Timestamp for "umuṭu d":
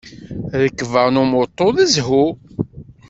1.23-1.77